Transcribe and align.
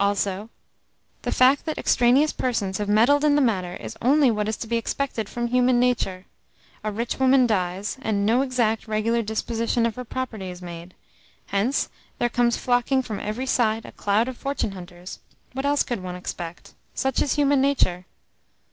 Also, 0.00 0.50
the 1.22 1.30
fact 1.30 1.64
that 1.64 1.78
extraneous 1.78 2.32
persons 2.32 2.78
have 2.78 2.88
meddled 2.88 3.22
in 3.24 3.36
the 3.36 3.40
matter 3.40 3.76
is 3.76 3.96
only 4.02 4.32
what 4.32 4.48
is 4.48 4.56
to 4.56 4.66
be 4.66 4.76
expected 4.76 5.28
from 5.28 5.46
human 5.46 5.78
nature. 5.78 6.26
A 6.82 6.90
rich 6.90 7.20
woman 7.20 7.46
dies, 7.46 7.96
and 8.02 8.26
no 8.26 8.42
exact, 8.42 8.88
regular 8.88 9.22
disposition 9.22 9.86
of 9.86 9.94
her 9.94 10.04
property 10.04 10.48
is 10.50 10.60
made. 10.60 10.94
Hence 11.46 11.88
there 12.18 12.28
comes 12.28 12.56
flocking 12.56 13.00
from 13.00 13.20
every 13.20 13.46
side 13.46 13.86
a 13.86 13.92
cloud 13.92 14.26
of 14.26 14.36
fortune 14.36 14.72
hunters. 14.72 15.20
What 15.52 15.64
else 15.64 15.84
could 15.84 16.02
one 16.02 16.16
expect? 16.16 16.74
Such 16.92 17.22
is 17.22 17.36
human 17.36 17.60
nature." 17.60 18.06